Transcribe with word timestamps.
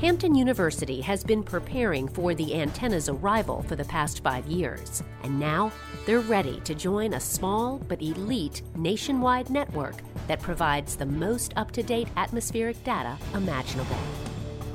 Hampton 0.00 0.34
University 0.34 1.00
has 1.00 1.24
been 1.24 1.42
preparing 1.42 2.06
for 2.06 2.34
the 2.34 2.54
antenna's 2.54 3.08
arrival 3.08 3.62
for 3.62 3.76
the 3.76 3.84
past 3.86 4.22
five 4.22 4.46
years, 4.46 5.02
and 5.22 5.40
now 5.40 5.72
they're 6.04 6.20
ready 6.20 6.60
to 6.60 6.74
join 6.74 7.14
a 7.14 7.20
small 7.20 7.78
but 7.78 8.02
elite 8.02 8.60
nationwide 8.74 9.48
network 9.48 9.94
that 10.26 10.42
provides 10.42 10.96
the 10.96 11.06
most 11.06 11.54
up 11.56 11.70
to 11.70 11.82
date 11.82 12.08
atmospheric 12.18 12.84
data 12.84 13.16
imaginable. 13.32 13.96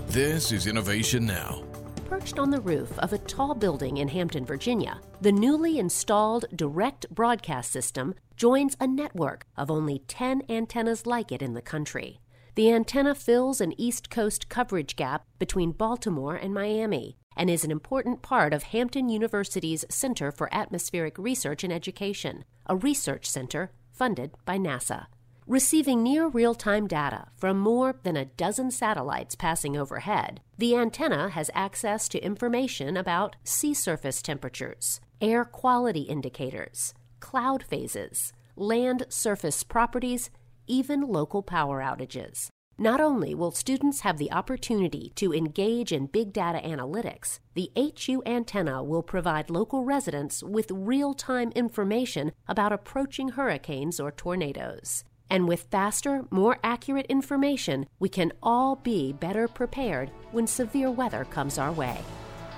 This 0.08 0.52
is 0.52 0.66
Innovation 0.66 1.28
Now. 1.28 1.62
Perched 2.10 2.40
on 2.40 2.50
the 2.50 2.62
roof 2.62 2.98
of 2.98 3.14
a 3.14 3.20
tall 3.20 3.54
building 3.54 3.98
in 3.98 4.08
Hampton, 4.08 4.44
Virginia, 4.44 5.00
the 5.22 5.32
newly 5.32 5.78
installed 5.78 6.46
direct 6.56 7.08
broadcast 7.14 7.72
system 7.72 8.16
joins 8.38 8.76
a 8.80 8.88
network 8.88 9.46
of 9.56 9.70
only 9.70 10.00
10 10.08 10.42
antennas 10.50 11.06
like 11.06 11.32
it 11.32 11.44
in 11.44 11.54
the 11.54 11.62
country. 11.62 12.22
The 12.56 12.70
antenna 12.70 13.16
fills 13.16 13.62
an 13.62 13.74
East 13.80 14.10
Coast 14.10 14.50
coverage 14.50 14.98
gap 14.98 15.26
between 15.40 15.72
Baltimore 15.72 16.36
and 16.36 16.54
Miami 16.54 17.16
and 17.38 17.50
is 17.50 17.64
an 17.64 17.72
important 17.72 18.22
part 18.22 18.54
of 18.54 18.64
Hampton 18.64 19.08
University's 19.08 19.86
Center 19.90 20.34
for 20.34 20.54
Atmospheric 20.54 21.18
Research 21.18 21.64
and 21.64 21.72
Education, 21.72 22.44
a 22.66 22.76
research 22.76 23.26
center 23.26 23.72
funded 23.94 24.32
by 24.44 24.58
NASA. 24.58 25.06
Receiving 25.48 26.04
near 26.04 26.28
real 26.28 26.54
time 26.54 26.88
data 26.88 27.30
from 27.38 27.58
more 27.58 27.96
than 28.04 28.18
a 28.18 28.26
dozen 28.26 28.70
satellites 28.70 29.34
passing 29.36 29.78
overhead, 29.78 30.42
the 30.58 30.76
antenna 30.76 31.30
has 31.30 31.50
access 31.54 32.10
to 32.10 32.24
information 32.24 32.98
about 32.98 33.38
sea 33.46 33.74
surface 33.74 34.22
temperatures, 34.22 35.00
air 35.22 35.46
quality 35.46 36.02
indicators, 36.02 36.94
cloud 37.22 37.64
phases, 37.64 38.34
land 38.58 39.06
surface 39.08 39.64
properties, 39.64 40.30
even 40.72 41.02
local 41.02 41.44
power 41.44 41.82
outages. 41.82 42.48
Not 42.78 43.02
only 43.02 43.36
will 43.36 43.52
students 43.52 44.00
have 44.00 44.18
the 44.18 44.32
opportunity 44.32 45.12
to 45.16 45.34
engage 45.34 45.92
in 45.92 46.06
big 46.06 46.32
data 46.32 46.66
analytics, 46.66 47.40
the 47.56 47.70
HU 47.76 48.24
antenna 48.26 48.82
will 48.82 49.04
provide 49.04 49.50
local 49.50 49.84
residents 49.84 50.42
with 50.42 50.72
real 50.72 51.14
time 51.14 51.52
information 51.52 52.32
about 52.48 52.72
approaching 52.72 53.30
hurricanes 53.30 54.00
or 54.00 54.12
tornadoes. 54.12 55.04
And 55.30 55.46
with 55.46 55.68
faster, 55.70 56.24
more 56.32 56.58
accurate 56.64 57.06
information, 57.08 57.86
we 58.00 58.08
can 58.08 58.32
all 58.42 58.78
be 58.78 59.12
better 59.12 59.50
prepared 59.50 60.10
when 60.32 60.48
severe 60.48 60.90
weather 60.90 61.26
comes 61.26 61.58
our 61.58 61.74
way. 61.74 62.00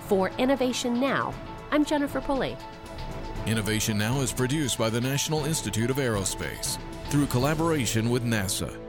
For 0.02 0.30
Innovation 0.38 1.00
Now, 1.00 1.34
I'm 1.72 1.84
Jennifer 1.84 2.22
Pulley. 2.22 2.58
Innovation 3.48 3.98
Now 3.98 4.22
is 4.22 4.32
produced 4.32 4.78
by 4.78 4.92
the 4.92 5.02
National 5.02 5.46
Institute 5.46 5.90
of 5.90 5.98
Aerospace 5.98 6.78
through 7.14 7.28
collaboration 7.28 8.10
with 8.10 8.26
NASA 8.26 8.83